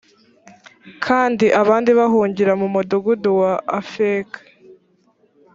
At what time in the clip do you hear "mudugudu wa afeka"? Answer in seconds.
2.73-4.39